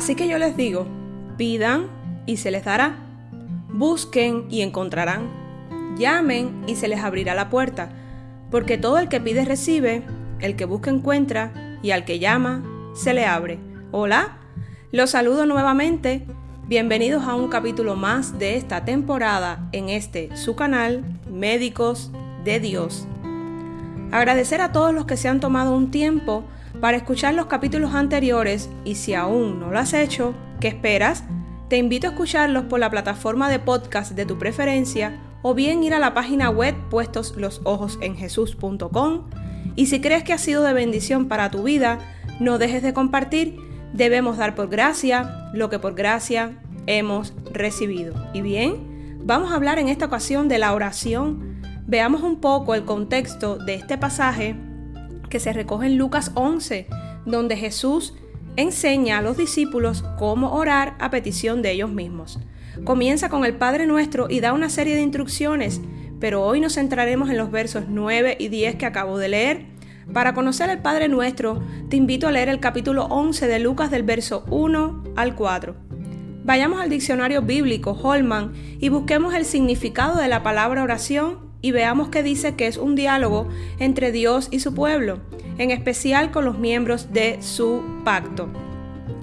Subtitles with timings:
[0.00, 0.86] Así que yo les digo,
[1.36, 1.88] pidan
[2.24, 2.96] y se les dará.
[3.68, 5.28] Busquen y encontrarán.
[5.98, 7.90] Llamen y se les abrirá la puerta.
[8.50, 10.02] Porque todo el que pide recibe,
[10.38, 11.52] el que busca encuentra,
[11.82, 13.58] y al que llama se le abre.
[13.90, 14.38] Hola,
[14.90, 16.26] los saludo nuevamente.
[16.66, 22.10] Bienvenidos a un capítulo más de esta temporada en este su canal, Médicos
[22.42, 23.06] de Dios.
[24.12, 26.44] Agradecer a todos los que se han tomado un tiempo
[26.80, 31.24] para escuchar los capítulos anteriores y si aún no lo has hecho, ¿qué esperas?
[31.68, 35.94] Te invito a escucharlos por la plataforma de podcast de tu preferencia o bien ir
[35.94, 37.98] a la página web puestos los ojos
[39.76, 41.98] y si crees que ha sido de bendición para tu vida,
[42.40, 43.56] no dejes de compartir,
[43.92, 48.14] debemos dar por gracia lo que por gracia hemos recibido.
[48.32, 51.60] Y bien, vamos a hablar en esta ocasión de la oración.
[51.86, 54.56] Veamos un poco el contexto de este pasaje
[55.30, 56.86] que se recoge en Lucas 11,
[57.24, 58.14] donde Jesús
[58.56, 62.38] enseña a los discípulos cómo orar a petición de ellos mismos.
[62.84, 65.80] Comienza con el Padre Nuestro y da una serie de instrucciones,
[66.18, 69.66] pero hoy nos centraremos en los versos 9 y 10 que acabo de leer.
[70.12, 74.02] Para conocer el Padre Nuestro, te invito a leer el capítulo 11 de Lucas del
[74.02, 75.76] verso 1 al 4.
[76.42, 82.08] Vayamos al diccionario bíblico Holman y busquemos el significado de la palabra oración y veamos
[82.08, 85.20] que dice que es un diálogo entre Dios y su pueblo,
[85.58, 88.48] en especial con los miembros de su pacto.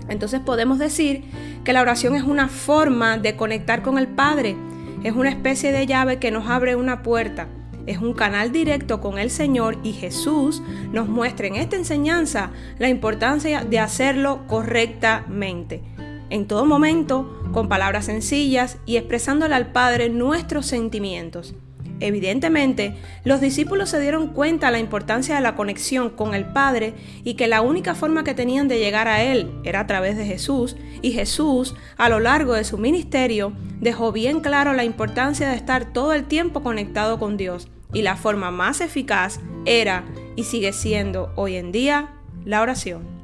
[0.09, 1.23] Entonces podemos decir
[1.63, 4.55] que la oración es una forma de conectar con el Padre,
[5.03, 7.47] es una especie de llave que nos abre una puerta,
[7.85, 12.89] es un canal directo con el Señor y Jesús nos muestra en esta enseñanza la
[12.89, 15.83] importancia de hacerlo correctamente.
[16.29, 21.55] En todo momento, con palabras sencillas y expresándole al Padre nuestros sentimientos.
[21.99, 26.93] Evidentemente, los discípulos se dieron cuenta de la importancia de la conexión con el Padre
[27.23, 30.25] y que la única forma que tenían de llegar a Él era a través de
[30.25, 35.55] Jesús, y Jesús, a lo largo de su ministerio, dejó bien claro la importancia de
[35.55, 40.03] estar todo el tiempo conectado con Dios, y la forma más eficaz era
[40.35, 42.13] y sigue siendo hoy en día
[42.45, 43.17] la oración.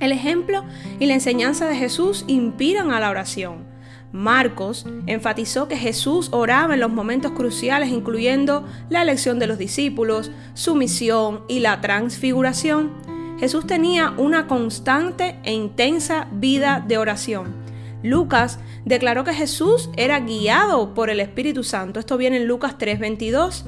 [0.00, 0.64] El ejemplo
[1.00, 3.67] y la enseñanza de Jesús inspiran a la oración.
[4.12, 10.30] Marcos enfatizó que Jesús oraba en los momentos cruciales, incluyendo la elección de los discípulos,
[10.54, 12.92] su misión y la transfiguración.
[13.38, 17.54] Jesús tenía una constante e intensa vida de oración.
[18.02, 22.00] Lucas declaró que Jesús era guiado por el Espíritu Santo.
[22.00, 23.64] Esto viene en Lucas 3:22.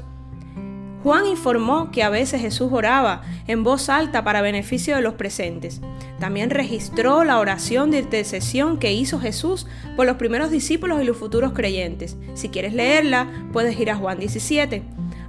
[1.02, 5.80] Juan informó que a veces Jesús oraba en voz alta para beneficio de los presentes.
[6.18, 9.66] También registró la oración de intercesión que hizo Jesús
[9.96, 12.18] por los primeros discípulos y los futuros creyentes.
[12.34, 14.82] Si quieres leerla, puedes ir a Juan 17.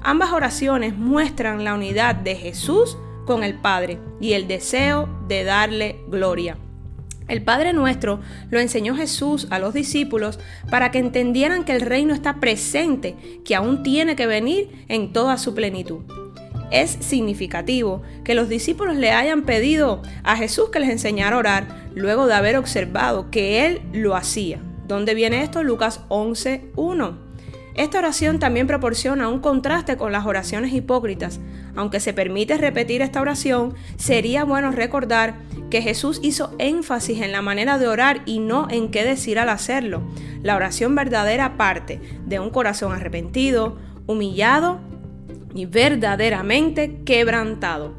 [0.03, 6.01] Ambas oraciones muestran la unidad de Jesús con el Padre y el deseo de darle
[6.09, 6.57] gloria.
[7.27, 10.39] El Padre Nuestro lo enseñó Jesús a los discípulos
[10.69, 13.15] para que entendieran que el reino está presente,
[13.45, 16.01] que aún tiene que venir en toda su plenitud.
[16.71, 21.67] Es significativo que los discípulos le hayan pedido a Jesús que les enseñara a orar
[21.93, 24.59] luego de haber observado que Él lo hacía.
[24.87, 25.63] ¿Dónde viene esto?
[25.63, 27.31] Lucas 11.1.
[27.75, 31.39] Esta oración también proporciona un contraste con las oraciones hipócritas.
[31.75, 35.35] Aunque se permite repetir esta oración, sería bueno recordar
[35.71, 39.49] que Jesús hizo énfasis en la manera de orar y no en qué decir al
[39.49, 40.03] hacerlo.
[40.43, 44.79] La oración verdadera parte de un corazón arrepentido, humillado
[45.55, 47.93] y verdaderamente quebrantado.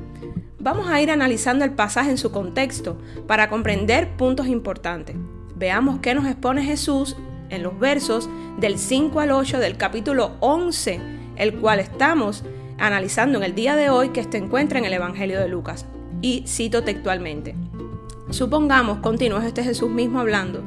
[0.61, 2.97] Vamos a ir analizando el pasaje en su contexto
[3.27, 5.17] para comprender puntos importantes.
[5.57, 7.17] Veamos qué nos expone Jesús
[7.51, 11.01] en los versos del 5 al 8 del capítulo 11,
[11.37, 12.45] el cual estamos
[12.79, 15.87] analizando en el día de hoy que se encuentra en el Evangelio de Lucas.
[16.23, 17.55] Y cito textualmente.
[18.31, 20.63] Supongamos, continúa este Jesús mismo hablando,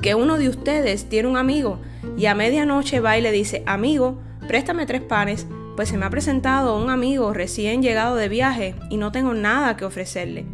[0.00, 1.78] que uno de ustedes tiene un amigo
[2.16, 4.18] y a medianoche va y le dice, amigo,
[4.48, 5.46] préstame tres panes,
[5.76, 9.76] pues se me ha presentado un amigo recién llegado de viaje y no tengo nada
[9.76, 10.46] que ofrecerle.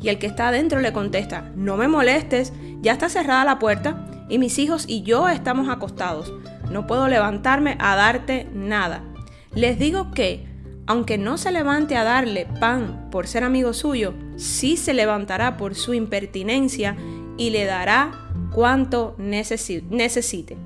[0.00, 4.06] Y el que está adentro le contesta, no me molestes, ya está cerrada la puerta
[4.28, 6.32] y mis hijos y yo estamos acostados.
[6.70, 9.02] No puedo levantarme a darte nada.
[9.54, 10.46] Les digo que,
[10.86, 15.74] aunque no se levante a darle pan por ser amigo suyo, sí se levantará por
[15.74, 16.96] su impertinencia
[17.36, 20.56] y le dará cuanto necesite.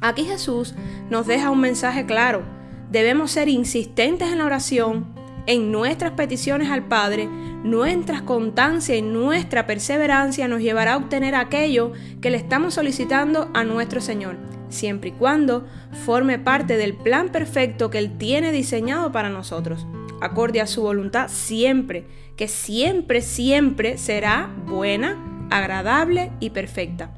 [0.00, 0.74] Aquí Jesús
[1.10, 2.42] nos deja un mensaje claro.
[2.90, 5.06] Debemos ser insistentes en la oración,
[5.46, 7.28] en nuestras peticiones al Padre,
[7.64, 13.64] nuestra constancia y nuestra perseverancia nos llevará a obtener aquello que le estamos solicitando a
[13.64, 14.36] nuestro Señor,
[14.72, 15.66] siempre y cuando
[16.04, 19.86] forme parte del plan perfecto que Él tiene diseñado para nosotros,
[20.20, 27.10] acorde a su voluntad siempre, que siempre, siempre será buena, agradable y perfecta.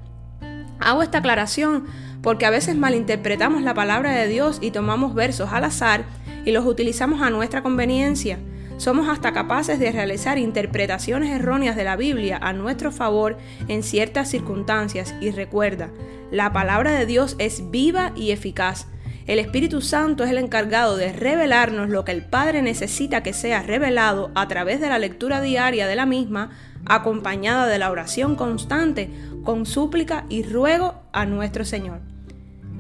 [0.81, 1.85] Hago esta aclaración
[2.23, 6.05] porque a veces malinterpretamos la palabra de Dios y tomamos versos al azar
[6.45, 8.39] y los utilizamos a nuestra conveniencia.
[8.77, 13.39] Somos hasta capaces de realizar interpretaciones erróneas de la Biblia a nuestro favor
[13.69, 15.91] en ciertas circunstancias y recuerda,
[16.31, 18.89] la palabra de Dios es viva y eficaz.
[19.27, 23.63] El Espíritu Santo es el encargado de revelarnos lo que el Padre necesita que sea
[23.63, 26.51] revelado a través de la lectura diaria de la misma,
[26.85, 29.09] acompañada de la oración constante
[29.45, 32.01] con súplica y ruego a nuestro Señor.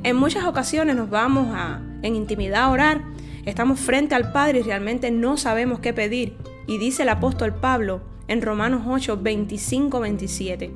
[0.02, 3.00] En muchas ocasiones nos vamos a en intimidad a orar
[3.46, 6.36] Estamos frente al Padre y realmente no sabemos qué pedir.
[6.66, 10.72] Y dice el apóstol Pablo en Romanos 8, 25, 27.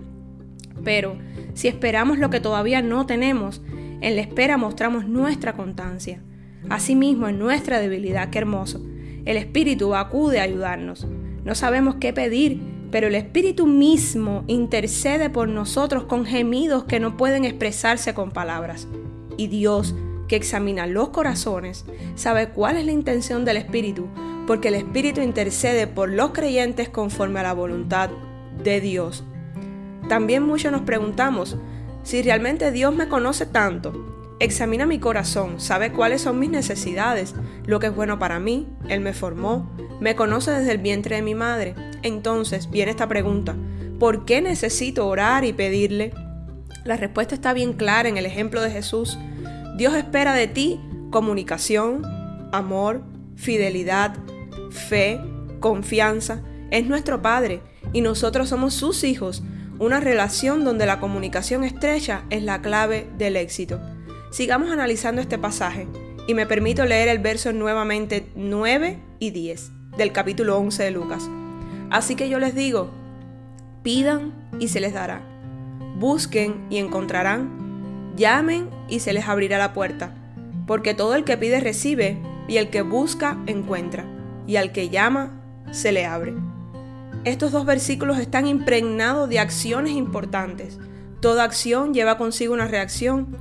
[0.85, 1.17] Pero
[1.55, 3.63] si esperamos lo que todavía no tenemos,
[4.01, 6.23] en la espera mostramos nuestra constancia.
[6.69, 8.81] Asimismo, en nuestra debilidad, qué hermoso.
[9.25, 11.07] El Espíritu acude a ayudarnos.
[11.45, 12.61] No sabemos qué pedir,
[12.91, 18.89] pero el Espíritu mismo intercede por nosotros con gemidos que no pueden expresarse con palabras.
[19.37, 19.95] Y Dios,
[20.29, 21.85] que examina los corazones,
[22.15, 24.09] sabe cuál es la intención del Espíritu,
[24.47, 28.11] porque el Espíritu intercede por los creyentes conforme a la voluntad
[28.63, 29.25] de Dios.
[30.09, 31.57] También muchos nos preguntamos,
[32.03, 37.35] si realmente Dios me conoce tanto, examina mi corazón, sabe cuáles son mis necesidades,
[37.67, 39.71] lo que es bueno para mí, Él me formó,
[40.01, 41.75] me conoce desde el vientre de mi madre.
[42.03, 43.57] Entonces viene esta pregunta,
[43.99, 46.15] ¿por qué necesito orar y pedirle?
[46.85, 49.19] La respuesta está bien clara en el ejemplo de Jesús.
[49.79, 50.81] Dios espera de ti
[51.13, 52.03] comunicación,
[52.51, 53.01] amor,
[53.37, 54.17] fidelidad,
[54.71, 55.21] fe,
[55.61, 56.43] confianza.
[56.73, 59.45] Es nuestro Padre y nosotros somos sus hijos,
[59.79, 63.81] una relación donde la comunicación estrecha es la clave del éxito.
[64.33, 65.87] Sigamos analizando este pasaje
[66.27, 71.31] y me permito leer el verso nuevamente 9 y 10 del capítulo 11 de Lucas.
[71.89, 72.91] Así que yo les digo,
[73.85, 75.23] pidan y se les dará,
[76.01, 77.69] busquen y encontrarán
[78.17, 80.15] Llamen y se les abrirá la puerta,
[80.67, 84.05] porque todo el que pide recibe, y el que busca encuentra,
[84.47, 86.35] y al que llama se le abre.
[87.25, 90.79] Estos dos versículos están impregnados de acciones importantes.
[91.21, 93.37] Toda acción lleva consigo una reacción.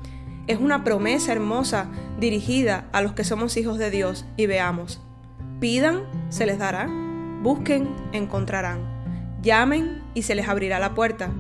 [0.48, 1.90] Es una promesa hermosa
[2.20, 5.02] dirigida a los que somos hijos de Dios y veamos.
[5.60, 6.90] Pidan, se les dará.
[7.44, 9.42] Busquen, encontrarán.
[9.42, 11.32] Llamen y se les abrirá la puerta.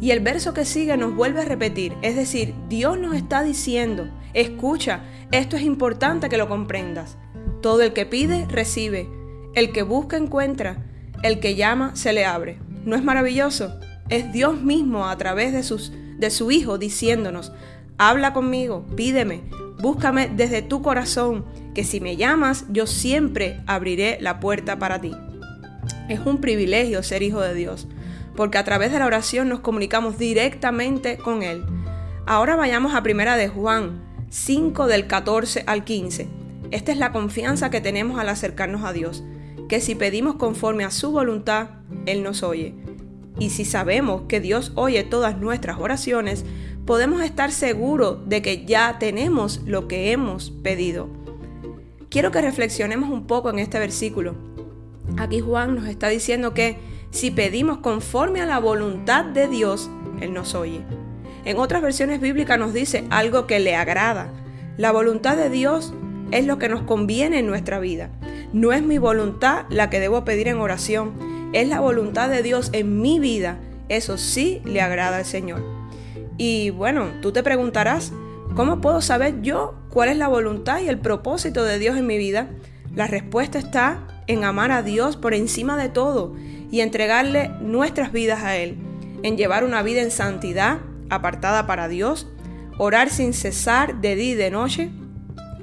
[0.00, 4.08] Y el verso que sigue nos vuelve a repetir, es decir, Dios nos está diciendo,
[4.34, 5.00] escucha,
[5.32, 7.16] esto es importante que lo comprendas.
[7.62, 9.08] Todo el que pide, recibe.
[9.54, 10.84] El que busca, encuentra.
[11.22, 12.58] El que llama, se le abre.
[12.84, 13.80] ¿No es maravilloso?
[14.10, 17.52] Es Dios mismo a través de, sus, de su Hijo diciéndonos,
[17.96, 19.42] habla conmigo, pídeme,
[19.80, 21.44] búscame desde tu corazón,
[21.74, 25.12] que si me llamas, yo siempre abriré la puerta para ti.
[26.08, 27.88] Es un privilegio ser hijo de Dios
[28.36, 31.64] porque a través de la oración nos comunicamos directamente con Él.
[32.26, 36.28] Ahora vayamos a primera de Juan 5 del 14 al 15.
[36.70, 39.24] Esta es la confianza que tenemos al acercarnos a Dios,
[39.68, 41.70] que si pedimos conforme a su voluntad,
[42.06, 42.74] Él nos oye.
[43.38, 46.44] Y si sabemos que Dios oye todas nuestras oraciones,
[46.86, 51.08] podemos estar seguros de que ya tenemos lo que hemos pedido.
[52.08, 54.34] Quiero que reflexionemos un poco en este versículo.
[55.18, 56.78] Aquí Juan nos está diciendo que
[57.16, 59.88] si pedimos conforme a la voluntad de Dios,
[60.20, 60.82] Él nos oye.
[61.46, 64.30] En otras versiones bíblicas nos dice algo que le agrada.
[64.76, 65.94] La voluntad de Dios
[66.30, 68.10] es lo que nos conviene en nuestra vida.
[68.52, 71.14] No es mi voluntad la que debo pedir en oración,
[71.54, 73.58] es la voluntad de Dios en mi vida.
[73.88, 75.64] Eso sí le agrada al Señor.
[76.36, 78.12] Y bueno, tú te preguntarás,
[78.54, 82.18] ¿cómo puedo saber yo cuál es la voluntad y el propósito de Dios en mi
[82.18, 82.50] vida?
[82.94, 86.34] La respuesta está en amar a Dios por encima de todo
[86.70, 88.76] y entregarle nuestras vidas a Él,
[89.22, 90.78] en llevar una vida en santidad,
[91.10, 92.28] apartada para Dios,
[92.78, 94.90] orar sin cesar de día y de noche,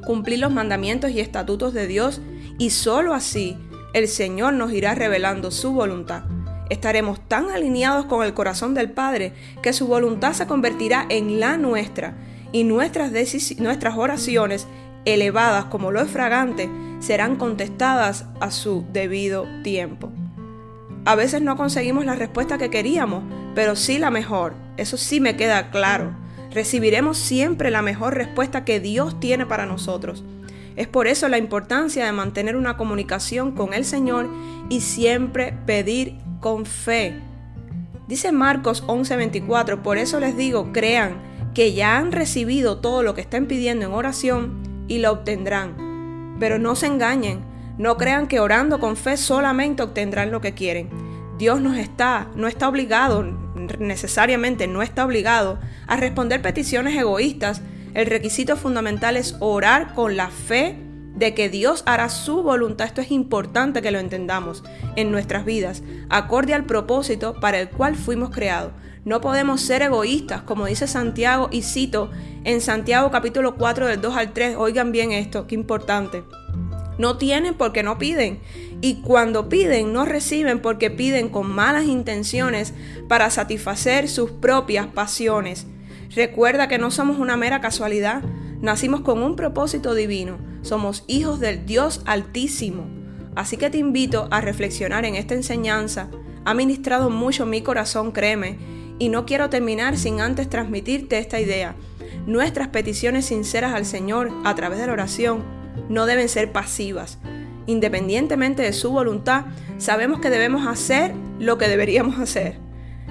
[0.06, 2.22] cumplir los mandamientos y estatutos de Dios
[2.58, 3.58] y sólo así
[3.94, 6.24] el Señor nos irá revelando su voluntad.
[6.70, 11.58] Estaremos tan alineados con el corazón del Padre que su voluntad se convertirá en la
[11.58, 12.16] nuestra
[12.52, 13.12] y nuestras,
[13.60, 14.68] nuestras oraciones,
[15.06, 16.70] elevadas como lo es fragante,
[17.00, 20.12] serán contestadas a su debido tiempo.
[21.06, 23.24] A veces no conseguimos la respuesta que queríamos,
[23.56, 24.54] pero sí la mejor.
[24.78, 26.16] Eso sí me queda claro.
[26.52, 30.24] Recibiremos siempre la mejor respuesta que Dios tiene para nosotros.
[30.76, 34.30] Es por eso la importancia de mantener una comunicación con el Señor
[34.70, 37.20] y siempre pedir con fe.
[38.08, 41.18] Dice Marcos 11:24, por eso les digo, crean
[41.54, 46.36] que ya han recibido todo lo que están pidiendo en oración y lo obtendrán.
[46.40, 47.42] Pero no se engañen,
[47.78, 50.90] no crean que orando con fe solamente obtendrán lo que quieren.
[51.38, 53.24] Dios nos está, no está obligado,
[53.80, 57.62] necesariamente no está obligado a responder peticiones egoístas.
[57.94, 60.78] El requisito fundamental es orar con la fe
[61.16, 62.88] de que Dios hará su voluntad.
[62.88, 64.64] Esto es importante que lo entendamos
[64.96, 68.72] en nuestras vidas, acorde al propósito para el cual fuimos creados.
[69.06, 72.10] No podemos ser egoístas, como dice Santiago, y cito
[72.46, 76.24] en Santiago capítulo 4 del 2 al 3, oigan bien esto, qué importante.
[77.04, 78.40] No tienen porque no piden.
[78.80, 82.74] Y cuando piden, no reciben porque piden con malas intenciones
[83.10, 85.68] para satisfacer sus propias pasiones.
[86.16, 88.24] Recuerda que no somos una mera casualidad,
[88.62, 92.88] nacimos con un propósito divino, somos hijos del Dios Altísimo.
[93.36, 96.08] Así que te invito a reflexionar en esta enseñanza.
[96.46, 98.60] Ha ministrado mucho mi corazón, créeme,
[98.98, 101.76] y no quiero terminar sin antes transmitirte esta idea.
[102.28, 105.63] Nuestras peticiones sinceras al Señor a través de la oración
[105.94, 107.20] no deben ser pasivas.
[107.66, 109.46] Independientemente de su voluntad,
[109.78, 112.58] sabemos que debemos hacer lo que deberíamos hacer.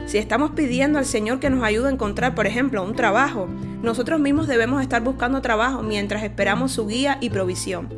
[0.07, 3.49] Si estamos pidiendo al Señor que nos ayude a encontrar, por ejemplo, un trabajo,
[3.83, 7.89] nosotros mismos debemos estar buscando trabajo mientras esperamos su guía y provisión.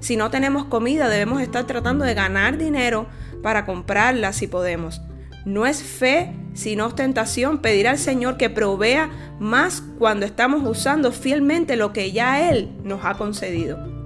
[0.00, 3.06] Si no tenemos comida, debemos estar tratando de ganar dinero
[3.42, 5.00] para comprarla si podemos.
[5.44, 11.76] No es fe, sino ostentación pedir al Señor que provea más cuando estamos usando fielmente
[11.76, 14.01] lo que ya Él nos ha concedido.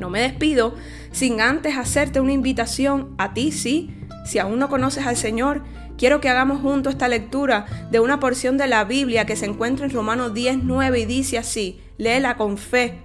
[0.00, 0.74] No me despido
[1.12, 5.62] sin antes hacerte una invitación a ti, sí, si aún no conoces al Señor,
[5.98, 9.84] quiero que hagamos juntos esta lectura de una porción de la Biblia que se encuentra
[9.84, 12.98] en Romanos 10, 9 y dice así, léela con fe,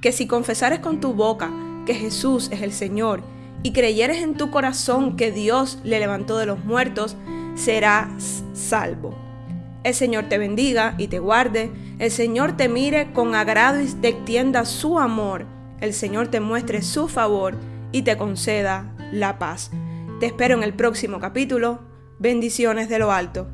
[0.00, 1.50] que si confesares con tu boca
[1.84, 3.22] que Jesús es el Señor
[3.62, 7.16] y creyeres en tu corazón que Dios le levantó de los muertos,
[7.54, 9.14] serás salvo.
[9.84, 14.08] El Señor te bendiga y te guarde, el Señor te mire con agrado y te
[14.08, 15.46] extienda su amor,
[15.80, 17.54] el Señor te muestre su favor
[17.92, 19.70] y te conceda la paz.
[20.20, 21.80] Te espero en el próximo capítulo.
[22.18, 23.48] Bendiciones de lo alto.